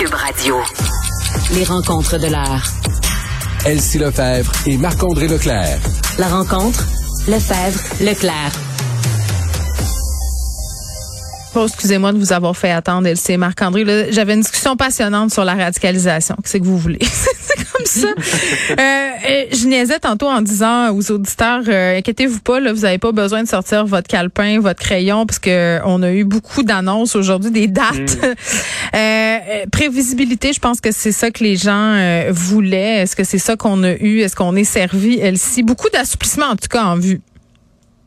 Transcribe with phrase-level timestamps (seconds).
[0.00, 0.56] Cube Radio.
[1.52, 2.62] Les rencontres de l'heure.
[3.66, 5.78] Elsie Lefebvre et Marc-André Leclerc.
[6.18, 6.86] La rencontre,
[7.28, 8.69] Lefebvre, Leclerc.
[11.52, 14.12] Bon, excusez-moi de vous avoir fait attendre, Elsie et Marc-André.
[14.12, 16.36] J'avais une discussion passionnante sur la radicalisation.
[16.36, 17.00] Qu'est-ce que vous voulez?
[17.02, 18.06] c'est comme ça.
[18.06, 23.10] euh, je niaisais tantôt en disant aux auditeurs, euh, inquiétez-vous pas, là, vous n'avez pas
[23.10, 27.50] besoin de sortir votre calepin, votre crayon, parce que on a eu beaucoup d'annonces aujourd'hui,
[27.50, 28.18] des dates.
[28.94, 29.38] euh,
[29.72, 33.02] prévisibilité, je pense que c'est ça que les gens euh, voulaient.
[33.02, 34.20] Est-ce que c'est ça qu'on a eu?
[34.20, 35.64] Est-ce qu'on est servi, Elsie?
[35.64, 37.20] Beaucoup d'assouplissement, en tout cas, en vue.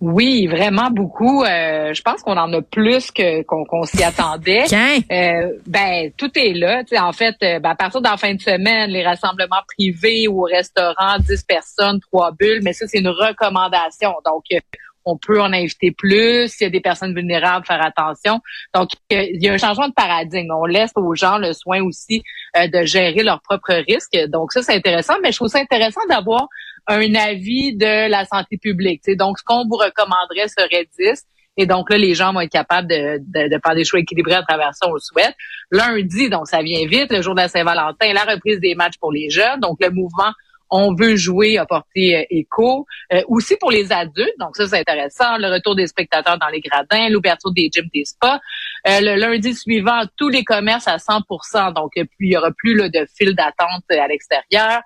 [0.06, 1.46] Oui, vraiment beaucoup.
[1.46, 4.66] Euh, je pense qu'on en a plus que qu'on s'y attendait.
[5.10, 6.84] euh, ben tout est là.
[7.00, 10.42] en fait, euh, ben, à partir de la fin de semaine, les rassemblements privés ou
[10.42, 14.14] au restaurant, 10 personnes, trois bulles, mais ça c'est une recommandation.
[14.26, 14.60] Donc euh,
[15.06, 16.50] on peut en inviter plus.
[16.50, 18.42] S'il y a des personnes vulnérables, faire attention.
[18.74, 20.52] Donc, il y a un changement de paradigme.
[20.52, 22.24] On laisse aux gens le soin aussi
[22.56, 24.18] de gérer leurs propres risques.
[24.30, 25.16] Donc, ça, c'est intéressant.
[25.22, 26.48] Mais je trouve ça intéressant d'avoir
[26.88, 29.02] un avis de la santé publique.
[29.18, 31.24] Donc, ce qu'on vous recommanderait serait 10.
[31.56, 34.42] Et donc là, les gens vont être capables de, de, faire des choix équilibrés à
[34.42, 35.36] travers ça, on le souhaite.
[35.70, 39.12] Lundi, donc ça vient vite, le jour de la Saint-Valentin, la reprise des matchs pour
[39.12, 39.60] les jeunes.
[39.60, 40.34] Donc le mouvement
[40.76, 42.88] on veut jouer a porté euh, écho.
[43.14, 46.62] Euh, aussi pour les adultes, donc ça c'est intéressant, le retour des spectateurs dans les
[46.62, 48.40] gradins, l'ouverture des gyms, des spas.
[48.88, 52.76] Euh, le lundi suivant, tous les commerces à 100% donc puis il y aura plus
[52.76, 54.82] là, de fil d'attente à l'extérieur.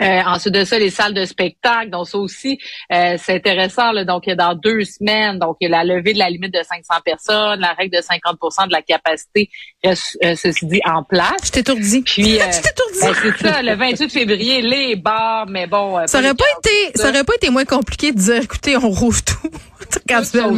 [0.00, 1.90] Euh, ensuite de ça, les salles de spectacle.
[1.90, 2.58] Donc, ça aussi,
[2.92, 3.92] euh, c'est intéressant.
[3.92, 7.72] Là, donc, dans deux semaines, donc la levée de la limite de 500 personnes, la
[7.72, 9.48] règle de 50% de la capacité
[9.82, 11.36] reste, euh, ceci dit, en place.
[11.44, 12.02] Je t'étourdis.
[12.02, 12.44] Puis, euh,
[13.00, 16.06] ben, c'est ça, le 28 février, les bars, mais bon...
[16.06, 17.08] ça aurait pas été, ça.
[17.08, 19.50] aurait pas été moins compliqué de dire, écoutez, on rouvre tout.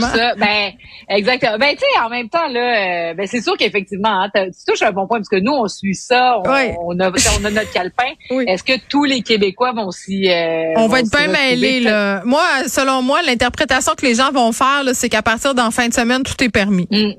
[0.01, 0.73] ça, ben
[1.09, 1.59] exactement.
[1.59, 4.93] Ben tu sais, en même temps là, ben c'est sûr qu'effectivement, hein, tu touches un
[4.93, 8.13] bon point parce que nous on suit ça, on, on, a, on a notre calepin.
[8.47, 10.31] Est-ce que tous les Québécois vont s'y.
[10.31, 12.23] Euh, on va être bien mêlés, là.
[12.25, 15.95] Moi, selon moi, l'interprétation que les gens vont faire, c'est qu'à partir d'en fin de
[15.95, 16.89] semaine, tout est permis.
[16.91, 17.13] Mm.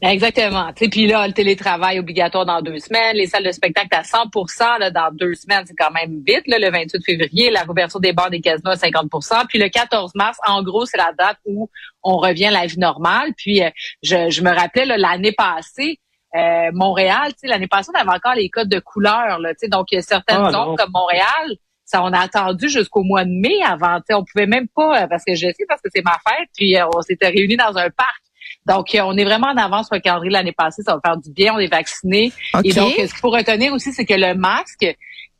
[0.00, 0.72] Exactement.
[0.74, 4.90] Puis là, le télétravail obligatoire dans deux semaines, les salles de spectacle à 100% là,
[4.90, 8.28] dans deux semaines, c'est quand même vite, là, le 28 février, la couverture des bars
[8.28, 11.70] des casinos à 50% Puis le 14 mars, en gros, c'est la date où
[12.02, 13.32] on revient à la vie normale.
[13.36, 13.70] Puis euh,
[14.02, 16.00] je, je me rappelais l'année passée,
[16.36, 19.38] euh, Montréal, l'année passée, on avait encore les codes de couleur.
[19.38, 23.02] Là, donc, il y a certaines ah, zones comme Montréal, ça, on a attendu jusqu'au
[23.02, 24.00] mois de mai avant.
[24.10, 26.76] On pouvait même pas, euh, parce que je sais, parce que c'est ma fête, puis
[26.76, 28.22] euh, on s'était réunis dans un parc.
[28.66, 30.82] Donc, on est vraiment en avance sur le calendrier l'année passée.
[30.82, 31.54] Ça va faire du bien.
[31.54, 32.32] On est vaccinés.
[32.64, 34.86] Et donc, ce qu'il faut retenir aussi, c'est que le masque,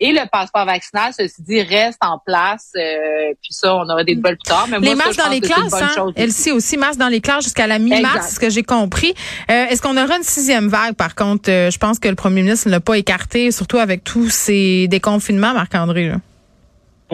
[0.01, 2.73] et le passeport vaccinal, ceci dit, reste en place.
[2.77, 4.67] Euh, puis ça, on aura des nouvelles plus tard.
[4.69, 6.13] Mais les masques dans les classes, hein?
[6.17, 9.15] Elle sait aussi masques dans les classes jusqu'à la mi-mars, ce que j'ai compris.
[9.51, 11.49] Euh, Est-ce qu'on aura une sixième vague, par contre?
[11.49, 14.89] Euh, je pense que le premier ministre ne l'a pas écarté, surtout avec tous ces
[14.89, 16.13] déconfinements, Marc-André.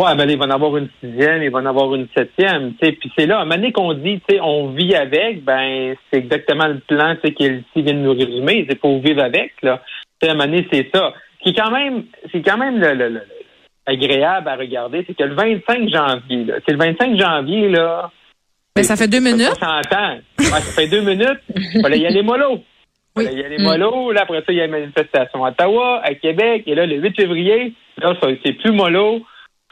[0.00, 2.86] Ouais, ben, il va en avoir une sixième, il va en avoir une septième, tu
[2.86, 2.92] sais.
[2.92, 5.94] Puis c'est là, à un moment donné qu'on dit, tu sais, on vit avec, ben,
[6.10, 8.64] c'est exactement le plan, tu sais, qu'elle vient de nous résumer.
[8.66, 9.82] C'est pour vivre avec, là.
[10.18, 11.12] Tu sais, à un moment donné, c'est ça
[11.42, 13.20] qui est quand même, c'est quand même le,
[13.86, 18.10] agréable à regarder, c'est que le 25 janvier, c'est le 25 janvier, là.
[18.76, 19.56] Mais ça fait deux minutes?
[19.58, 21.40] Ça ça fait deux minutes.
[21.54, 22.62] Il fallait y aller mollo.
[23.16, 24.12] Il fallait y aller mollo.
[24.12, 26.62] Là, après ça, il y a une manifestation à Ottawa, à Québec.
[26.66, 29.22] Et là, le 8 février, là, c'est plus mollo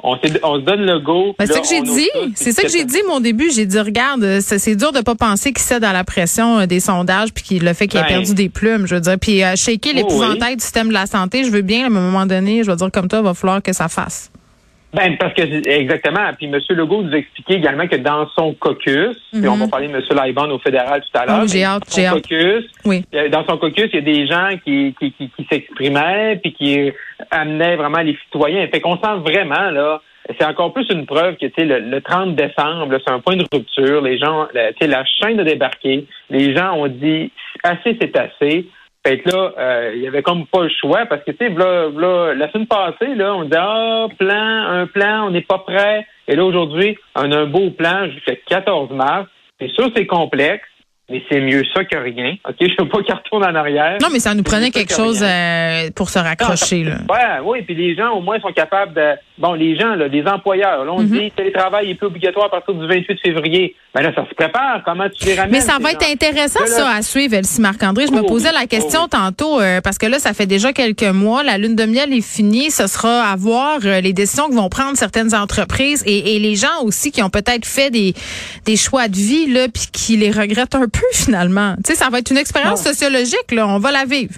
[0.03, 1.35] on, se donne le go.
[1.39, 2.09] Ben, c'est ça que j'ai dit.
[2.35, 3.51] C'est ça que j'ai dit mon début.
[3.51, 6.81] J'ai dit, regarde, c'est dur de pas penser qu'il cède à la pression euh, des
[6.81, 8.09] sondages puis qu'il le fait qu'il a ben.
[8.09, 9.19] perdu des plumes, je veux dire.
[9.21, 11.91] Puis euh, shaker oh, l'épouvantail du système de la santé, je veux bien, à un
[11.91, 14.31] moment donné, je veux dire comme toi, il va falloir que ça fasse.
[14.95, 16.33] Ben, parce que, exactement.
[16.37, 16.59] Puis M.
[16.71, 19.71] Legault nous a expliqué également que dans son caucus, puis on va mhm.
[19.71, 20.03] parler de M.
[20.25, 21.47] Laibon au fédéral tout à l'heure.
[21.47, 22.25] j'ai hâte, j'ai hâte.
[22.87, 23.05] Oui.
[23.15, 26.55] Euh, dans son caucus, il y a des gens qui, qui, qui, qui s'exprimaient puis
[26.55, 26.93] qui
[27.31, 28.67] amenaient vraiment les citoyens.
[28.69, 30.01] Fait qu'on sent vraiment, là,
[30.39, 34.01] c'est encore plus une preuve que, le, le 30 décembre, c'est un point de rupture.
[34.03, 36.07] Les gens, tu sais, la chaîne a débarqué.
[36.31, 37.31] Les gens ont dit,
[37.63, 38.67] assez, c'est assez.
[39.09, 41.49] Fait que là, euh, il y avait comme pas le choix parce que, tu sais,
[41.49, 46.07] là, la semaine passée, là, on dit ah, plan, un plan, on n'est pas prêt.
[46.27, 49.27] Et là, aujourd'hui, on a un beau plan jusqu'à 14 mars.
[49.59, 50.67] C'est sûr, c'est complexe.
[51.11, 52.35] Mais c'est mieux ça que rien.
[52.47, 53.97] OK, je veux pas qu'il retourne en arrière.
[54.03, 56.85] Non, mais ça nous prenait quelque chose euh, pour se raccrocher.
[56.85, 56.97] là.
[57.09, 60.27] Ouais, oui, puis les gens au moins sont capables de bon, les gens là, les
[60.27, 61.21] employeurs, là on mm-hmm.
[61.21, 63.75] dit télétravail est plus obligatoire à partir du 28 février.
[63.99, 66.89] Ben là ça se prépare, comment tu les ramènes Mais ça va être intéressant ça
[66.89, 68.07] à suivre Elsie Marc-André.
[68.07, 70.73] Je me oh posais la question oh tantôt euh, parce que là ça fait déjà
[70.73, 74.49] quelques mois, la lune de miel est finie, ce sera à voir euh, les décisions
[74.49, 78.15] que vont prendre certaines entreprises et, et les gens aussi qui ont peut-être fait des
[78.67, 81.75] des choix de vie là puis qui les regrettent un peu finalement.
[81.85, 83.67] Tu sais, ça va être une expérience sociologique, là.
[83.67, 84.35] On va la vivre.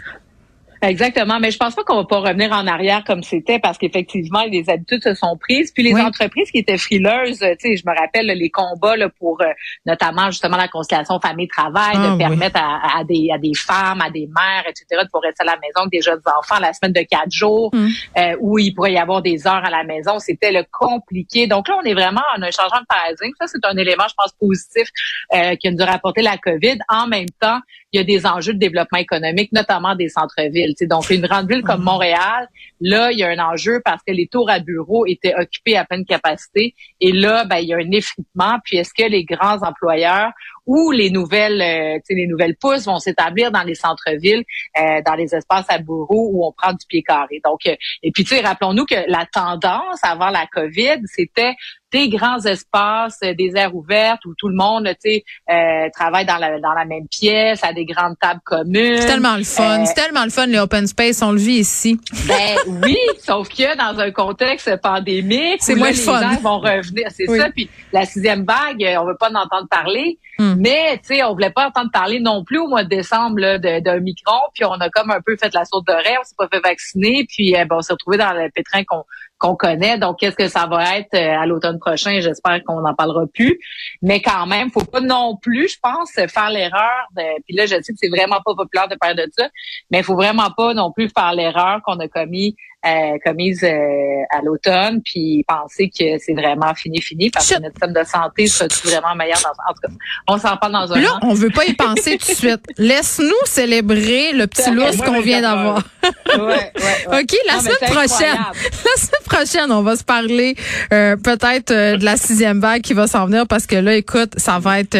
[0.82, 4.44] Exactement, mais je pense pas qu'on va pas revenir en arrière comme c'était parce qu'effectivement
[4.44, 7.94] les habitudes se sont prises, puis les entreprises qui étaient frileuses, tu sais, je me
[7.99, 9.47] rappelle les combats là, pour euh,
[9.85, 14.27] notamment justement la conciliation famille-travail, de ah permettre à, des à des femmes, à des
[14.27, 15.03] mères, etc.
[15.03, 17.71] de pouvoir rester à la maison avec des jeunes enfants la semaine de quatre jours,
[17.75, 17.88] mm.
[18.17, 21.47] euh, où il pourrait y avoir des heures à la maison, c'était le compliqué.
[21.47, 23.35] Donc là, on est vraiment en un changement de paradigme.
[23.38, 24.88] Ça, c'est un élément, je pense, positif
[25.35, 26.79] euh, qui a dû rapporter la COVID.
[26.88, 27.61] En même temps,
[27.93, 30.69] il y a des enjeux de développement économique, notamment des centres-villes.
[30.82, 31.84] Donc, une grande ville comme mhm.
[31.84, 32.49] Montréal,
[32.81, 35.84] là, il y a un enjeu parce que les tours à bureaux étaient occupés à
[35.84, 36.75] pleine capacité.
[37.00, 38.58] Et là, ben, il y a un effritement.
[38.64, 40.32] Puis, est-ce que les grands employeurs
[40.67, 44.45] ou les nouvelles, euh, les nouvelles pousses vont s'établir dans les centres-villes,
[44.79, 47.41] euh, dans les espaces à bureaux où on prend du pied carré.
[47.45, 51.55] Donc, euh, et puis, tu sais, rappelons-nous que la tendance avant la COVID, c'était
[51.93, 56.61] des grands espaces, des aires ouvertes où tout le monde, tu sais, travaille dans la,
[56.61, 58.99] dans la même pièce, à des grandes tables communes.
[59.01, 59.85] C'est tellement le fun.
[59.87, 61.21] c'est tellement le fun, les open space.
[61.21, 61.99] On le vit ici.
[62.29, 66.21] Ben oui, sauf que dans un contexte pandémique, c'est moins les fun.
[66.21, 67.09] gens vont revenir.
[67.11, 67.51] C'est ça.
[67.51, 70.19] Puis la sixième vague, on veut pas en entendre parler.
[70.39, 70.50] Hmm.
[70.58, 74.00] Mais, tu sais, on voulait pas entendre parler non plus au mois de décembre d'un
[74.00, 76.49] micron, puis on a comme un peu fait la saute de rêve, on s'est pas
[76.49, 79.05] fait vacciner, puis euh, ben, on s'est retrouvé dans le pétrin qu'on
[79.41, 79.99] qu'on connaît.
[79.99, 82.20] Donc, qu'est-ce que ça va être euh, à l'automne prochain?
[82.20, 83.58] J'espère qu'on n'en parlera plus.
[84.02, 87.08] Mais quand même, faut pas non plus, je pense, faire l'erreur.
[87.46, 89.49] Puis là, je sais que c'est vraiment pas populaire de parler de ça,
[89.91, 92.55] mais il faut vraiment pas non plus faire l'erreur qu'on a commis
[92.87, 97.75] euh, commise euh, à l'automne, puis penser que c'est vraiment fini, fini, parce que notre
[97.75, 99.38] système de santé sera vraiment meilleur.
[99.43, 99.88] Dans, en tout cas,
[100.29, 102.62] on s'en parle dans un Là, on veut pas y penser tout de suite.
[102.79, 105.82] Laisse-nous célébrer le petit lousse qu'on vient d'avoir.
[106.27, 108.38] ouais, ouais, OK, la semaine prochaine.
[108.85, 110.56] La semaine prochaine, on va se parler
[110.93, 114.32] euh, peut-être euh, de la sixième vague qui va s'en venir, parce que là, écoute,
[114.38, 114.97] ça va être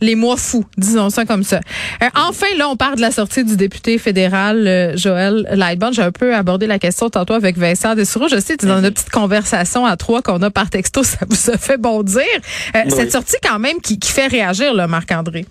[0.00, 1.60] les mois fous, disons ça comme ça.
[2.02, 5.94] Euh, enfin, là, on parle de la sortie du député fédéral euh, Joël Lightbound.
[5.94, 8.28] J'ai un peu abordé la question tantôt avec Vincent Dessureau.
[8.28, 11.58] Je sais, dans une petite conversation à trois qu'on a par texto, ça vous a
[11.58, 12.22] fait bondir.
[12.74, 15.44] Euh, cette sortie quand même qui, fait réagir, là, Marc-André.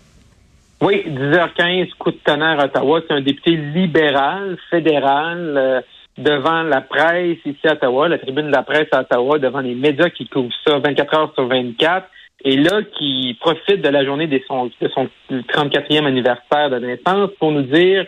[0.82, 3.02] Oui, 10h15, coup de tonnerre à Ottawa.
[3.08, 5.84] C'est un député libéral, fédéral,
[6.18, 9.76] devant la presse ici à Ottawa, la tribune de la presse à Ottawa, devant les
[9.76, 12.08] médias qui couvrent ça 24 heures sur 24
[12.44, 17.32] et là qui profite de la journée de son, de son 34e anniversaire de naissance
[17.40, 18.06] pour nous dire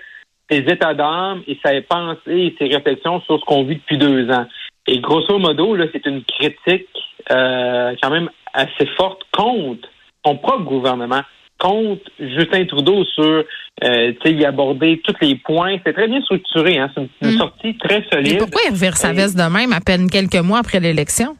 [0.50, 4.30] ses états d'âme et sa pensée et ses réflexions sur ce qu'on vit depuis deux
[4.30, 4.46] ans.
[4.88, 6.88] Et grosso modo, là, c'est une critique
[7.32, 9.90] euh, quand même assez forte contre
[10.26, 11.22] son propre gouvernement,
[11.60, 13.44] contre Justin Trudeau sur
[13.84, 15.78] euh, y aborder tous les points.
[15.86, 16.90] C'est très bien structuré, hein?
[16.96, 17.38] c'est une, mm.
[17.38, 18.34] sortie très solide.
[18.34, 21.36] Mais pourquoi il revire sa veste de même à peine quelques mois après l'élection?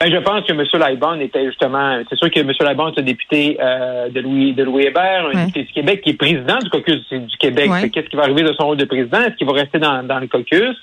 [0.00, 0.62] Ben, je pense que M.
[0.62, 2.52] Laibon était justement, c'est sûr que M.
[2.60, 6.10] Laibon est un député euh, de Louis de Louis Hébert, un député du Québec qui
[6.10, 7.68] est président du caucus du Québec.
[7.92, 9.20] Qu'est-ce qui va arriver de son rôle de président?
[9.22, 10.76] Est-ce qu'il va rester dans, dans le caucus?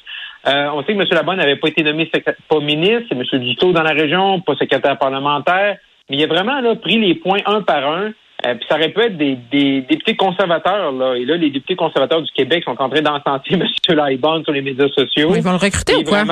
[0.47, 1.07] Euh, on sait que M.
[1.09, 3.41] Laibon n'avait pas été nommé pas ministre, c'est M.
[3.41, 5.77] Dutot dans la région, pas secrétaire parlementaire,
[6.09, 8.11] mais il a vraiment là, pris les points un par un.
[8.45, 11.15] Euh, puis ça aurait pu être des, des, députés conservateurs, là.
[11.15, 13.63] Et là, les députés conservateurs du Québec sont en train d'encenser M.
[13.87, 15.33] Laibon sur les médias sociaux.
[15.35, 16.25] ils vont le recruter ou quoi?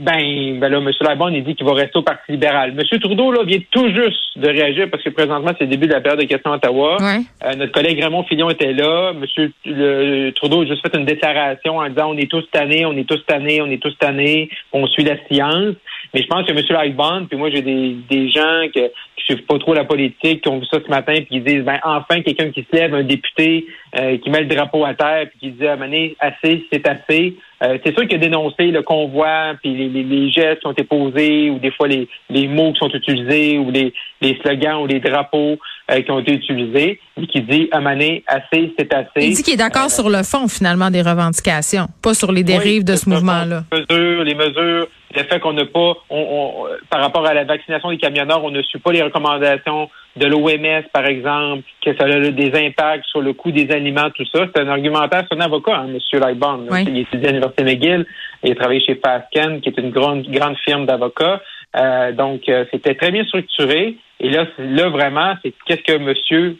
[0.00, 0.90] Ben, ben là, M.
[1.00, 2.70] Labonne, il dit qu'il va rester au Parti libéral.
[2.70, 3.00] M.
[3.00, 6.00] Trudeau, là, vient tout juste de réagir parce que présentement, c'est le début de la
[6.00, 6.96] période de questions à Ottawa.
[7.00, 9.12] Euh, notre collègue Raymond Fillon était là.
[9.12, 10.32] M.
[10.34, 13.24] Trudeau a juste fait une déclaration en disant on est tous tannés, on est tous
[13.26, 15.74] tannés, on est tous tannés, on suit la science.
[16.14, 16.62] Mais je pense que M.
[16.68, 20.48] Lightbond, puis moi, j'ai des, des gens que, qui suivent pas trop la politique, qui
[20.48, 23.02] ont vu ça ce matin, puis qui disent, ben enfin, quelqu'un qui se lève, un
[23.02, 23.66] député
[23.98, 25.76] euh, qui met le drapeau à terre, puis qui dit, ah,
[26.20, 27.36] assez, c'est assez.
[27.62, 30.84] Euh, c'est sûr qu'il a dénoncé le convoi, puis les, les, gestes qui ont été
[30.84, 34.86] posés, ou des fois les, les mots qui sont utilisés, ou les, les slogans ou
[34.86, 35.58] les drapeaux
[35.90, 39.08] euh, qui ont été utilisés, mais qui dit Mané, assez, c'est assez.
[39.16, 42.84] Il dit qu'il est d'accord sur le fond, finalement, des revendications, pas sur les dérives
[42.84, 43.64] de ce mouvement-là.
[43.72, 44.88] Les mesures, les mesures
[45.20, 48.62] le fait qu'on n'a pas, on, par rapport à la vaccination des camionneurs, on ne
[48.62, 53.32] suit pas les recommandations de l'OMS, par exemple, que ça a des impacts sur le
[53.32, 54.46] coût des aliments, tout ça.
[54.54, 56.20] C'est un argumentaire, c'est un avocat, hein, M.
[56.20, 56.68] Lightbound.
[56.86, 58.06] Il étudie à l'Université McGill,
[58.42, 61.40] il a travaillé chez Fasken, qui est une grande, grande firme d'avocats.
[61.76, 63.96] Euh, donc, euh, c'était très bien structuré.
[64.20, 66.56] Et là, là vraiment, c'est qu'est-ce que M.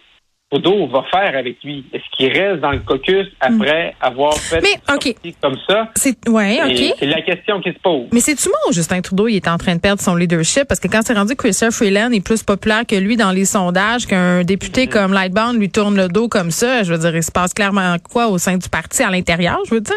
[0.53, 1.83] Trudeau va faire avec lui?
[1.95, 5.89] Est-ce qu'il reste dans le caucus après avoir fait Mais, comme ça?
[5.95, 6.95] C'est ouais, OK.
[6.99, 8.09] C'est la question qui se pose.
[8.13, 9.29] Mais c'est-tu moi Justin Trudeau?
[9.29, 10.65] Il est en train de perdre son leadership?
[10.65, 13.47] Parce que quand c'est rendu que Chrysler Freeland est plus populaire que lui dans les
[13.47, 14.91] sondages, qu'un député mm-hmm.
[14.91, 17.97] comme Lightbound lui tourne le dos comme ça, je veux dire, il se passe clairement
[17.99, 19.95] quoi au sein du parti à l'intérieur, je veux dire?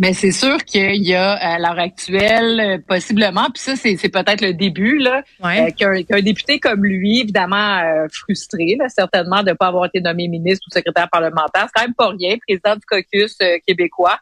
[0.00, 4.40] Mais c'est sûr qu'il y a à l'heure actuelle, euh, possiblement, puis ça, c'est, peut-être
[4.40, 5.70] le début, là, Ouais.
[5.82, 10.00] euh, qu'un, député comme lui, évidemment euh, frustré, là, certainement, de ne pas avoir été
[10.00, 14.18] nommé ministre ou secrétaire parlementaire, c'est quand même pas rien, président du caucus euh, québécois.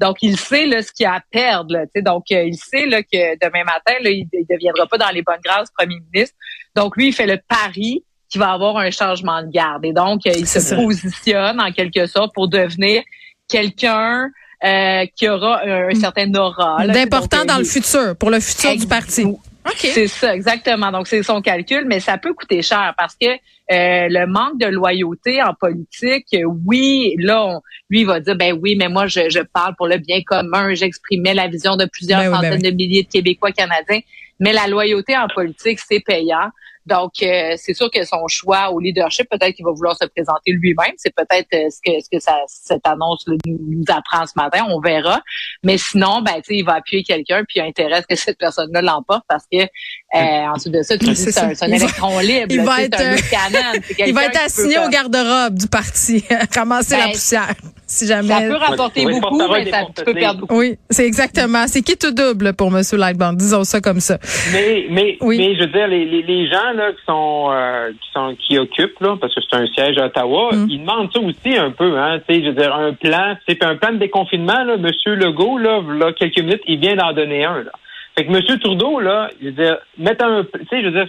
[0.00, 1.72] Donc, il sait là, ce qu'il a à perdre.
[1.72, 2.02] Là, tu sais.
[2.02, 5.22] donc, euh, il sait là, que demain matin, là, il ne deviendra pas dans les
[5.22, 6.36] bonnes grâces premier ministre.
[6.76, 9.84] Donc, lui, il fait le pari qu'il va avoir un changement de garde.
[9.84, 10.76] Et donc, euh, il se ça.
[10.76, 13.02] positionne en quelque sorte pour devenir
[13.48, 14.28] quelqu'un
[14.64, 16.86] euh, qui aura un, un certain aura.
[16.86, 19.24] D'important euh, dans le futur, pour le futur du parti.
[19.24, 19.76] OK.
[19.78, 20.90] c'est ça, exactement.
[20.90, 23.36] Donc, c'est son calcul, mais ça peut coûter cher parce que euh,
[24.10, 26.26] le manque de loyauté en politique,
[26.66, 29.86] oui, là, on- lui, il va dire, ben oui, mais moi, je, je parle pour
[29.86, 33.08] le bien commun, j'exprimais la vision de plusieurs Ben oui, ben centaines de milliers de
[33.08, 34.00] Québécois, Canadiens,
[34.40, 36.48] mais la loyauté en politique, c'est payant.
[36.86, 40.52] Donc, euh, c'est sûr que son choix au leadership, peut-être qu'il va vouloir se présenter
[40.52, 40.92] lui-même.
[40.96, 44.66] C'est peut-être euh, ce que ce que ça, cette annonce là, nous, apprend ce matin.
[44.68, 45.20] On verra.
[45.62, 48.82] Mais sinon, ben, tu sais, il va appuyer quelqu'un, puis il intéresse que cette personne-là
[48.82, 49.68] l'emporte parce que euh,
[50.54, 52.46] ensuite de ça, tu dis C'est c'est un, électron libre.
[52.50, 53.16] il va être, un euh.
[53.16, 56.24] C'est Il va être peut assigné au garde-robe du parti,
[56.54, 57.54] ramasser la Ben, poussière,
[57.86, 58.28] si jamais.
[58.28, 60.14] Ça peut rapporter beaucoup, mais ça, tu peux porte-clés.
[60.14, 60.58] perdre beaucoup.
[60.58, 61.66] Oui, c'est exactement.
[61.68, 62.82] C'est qui tout double pour M.
[62.92, 64.18] Lightbound, disons ça comme ça.
[64.52, 65.38] Mais, mais, Oui.
[65.38, 68.58] mais je veux dire, les, les, les gens là, qui sont euh, qui sont qui
[68.58, 70.66] occupent, là, parce que c'est un siège à Ottawa, Mm.
[70.70, 72.20] ils demandent ça aussi un peu, hein.
[72.28, 74.90] Je veux dire, un plan, c'est un plan de déconfinement, là, M.
[75.14, 77.62] Legault, là, là, quelques minutes, il vient d'en donner un.
[77.62, 77.72] Là.
[78.16, 78.58] Fait que M.
[78.60, 81.08] Trudeau, là, je veux dire, mettre un tu sais, je veux dire,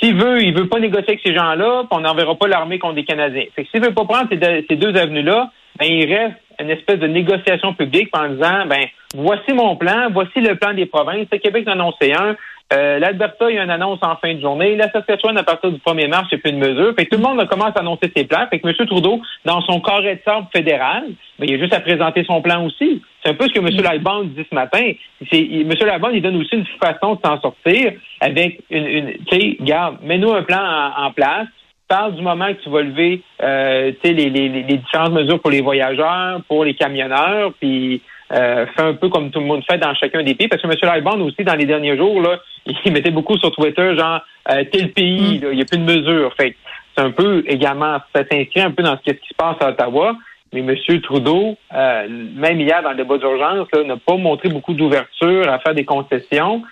[0.00, 3.04] s'il veut, il veut pas négocier avec ces gens-là, on n'enverra pas l'armée contre des
[3.04, 3.44] Canadiens.
[3.54, 6.70] Fait que s'il veut pas prendre ces deux, ces deux avenues-là, ben il reste une
[6.70, 11.28] espèce de négociation publique en disant ben voici mon plan, voici le plan des provinces.
[11.30, 12.36] Le Québec en a annoncé un.
[12.70, 14.76] Euh, L'Alberta, il y a une annonce en fin de journée.
[14.76, 16.94] La Saskatchewan, à partir du 1er mars, a plus de mesures.
[16.94, 18.46] Fait que tout le monde commence à annoncer ses plans.
[18.50, 18.86] Fait que M.
[18.86, 21.04] Trudeau, dans son carré de sable fédéral,
[21.38, 23.02] ben, il a juste à présenter son plan aussi.
[23.22, 23.68] C'est un peu ce que M.
[23.68, 24.92] Lightbound dit ce matin.
[25.30, 25.72] C'est, M.
[25.80, 29.96] Lightbound, il donne aussi une façon de s'en sortir avec une, une tu sais, garde,
[30.02, 31.46] mets-nous un plan en, en place.
[31.88, 35.40] Parle du moment que tu vas lever euh, tu sais, les, les, les différentes mesures
[35.40, 39.62] pour les voyageurs, pour les camionneurs, puis euh, fais un peu comme tout le monde
[39.68, 40.48] fait dans chacun des pays.
[40.48, 40.74] Parce que M.
[40.82, 42.38] Lightbound aussi, dans les derniers jours, là,
[42.84, 44.20] il mettait beaucoup sur Twitter, genre
[44.50, 46.32] euh, tel pays, là, il n'y a plus de mesures.
[46.36, 46.56] Fait que
[46.96, 50.16] c'est un peu également, ça s'inscrit un peu dans ce qui se passe à Ottawa.
[50.52, 51.00] Mais M.
[51.02, 55.58] Trudeau, euh, même hier dans le débat d'urgence, là, n'a pas montré beaucoup d'ouverture à
[55.58, 56.62] faire des concessions.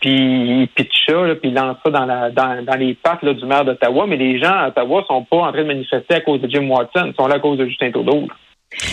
[0.00, 3.22] Puis il pitch ça, là, puis il lance ça dans, la, dans, dans les pattes
[3.22, 4.06] là, du maire d'Ottawa.
[4.06, 6.68] Mais les gens à Ottawa sont pas en train de manifester à cause de Jim
[6.68, 8.20] Watson, ils sont là à cause de Justin Trudeau.
[8.20, 8.34] là.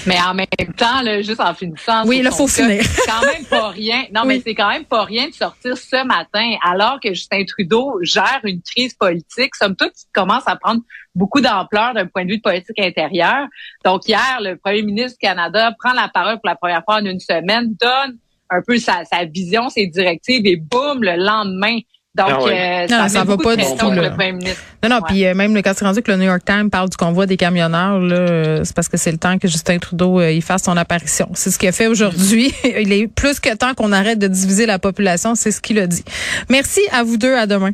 [0.06, 0.48] Mais en même
[0.78, 2.06] temps, là, juste en finissant.
[2.06, 2.84] Oui, là, faut cas, finir.
[2.84, 4.04] C'est quand même pas rien.
[4.14, 4.28] Non, Oui.
[4.36, 8.40] mais c'est quand même pas rien de sortir ce matin, alors que Justin Trudeau gère
[8.44, 10.82] une crise politique, somme toute, qui commence à prendre
[11.16, 13.48] beaucoup d'ampleur d'un point de vue de politique intérieure.
[13.84, 17.06] Donc, hier, le premier ministre du Canada prend la parole pour la première fois en
[17.06, 18.18] une semaine, donne
[18.50, 21.78] un peu sa, sa vision, ses directives, et boum, le lendemain.
[22.14, 22.52] Donc, Ah ouais.
[22.54, 24.02] euh, Non, ça, ça met va pas du tout, sur là.
[24.02, 24.62] le premier ministre.
[24.84, 26.90] Non, non, puis euh, même le- quand c'est rendu que le New York Times parle
[26.90, 30.20] du convoi des camionneurs, là, euh, c'est parce que c'est le temps que Justin Trudeau
[30.20, 31.30] euh, il fasse son apparition.
[31.36, 32.54] C'est ce qu'il a fait aujourd'hui.
[32.66, 35.88] il est plus que temps qu'on arrête de diviser la population, c'est ce qu'il a
[35.88, 36.04] dit.
[36.50, 37.72] Merci à vous deux, à demain.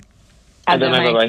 [0.67, 1.03] À À demain, demain.
[1.06, 1.25] bye bye.